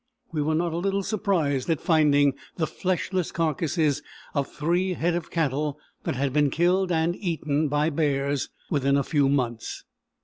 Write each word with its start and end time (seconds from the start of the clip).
We 0.31 0.41
were 0.41 0.55
not 0.55 0.73
a 0.73 0.77
little 0.79 1.03
surprised 1.03 1.69
at 1.69 1.79
finding 1.79 2.33
the 2.55 2.65
fleshless 2.65 3.31
carcasses 3.31 4.01
of 4.33 4.47
three 4.51 4.93
head 4.95 5.13
of 5.13 5.29
cattle 5.29 5.77
that 6.05 6.15
had 6.15 6.33
been 6.33 6.49
killed 6.49 6.91
and 6.91 7.15
eaten 7.15 7.67
by 7.67 7.91
bears 7.91 8.49
within 8.71 8.97
a 8.97 9.03
few 9.03 9.29
months. 9.29 9.83